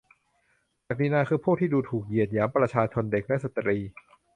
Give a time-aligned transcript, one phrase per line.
[0.87, 3.77] ศักดินาคือพวกที่ดูถูกเหยียดหยามประชาชน เด็กและสตรี?